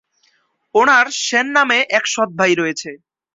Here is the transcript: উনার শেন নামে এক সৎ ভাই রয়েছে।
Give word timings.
উনার 0.75 1.05
শেন 1.19 1.47
নামে 1.55 1.79
এক 1.97 2.03
সৎ 2.05 2.29
ভাই 2.39 2.53
রয়েছে। 2.55 2.89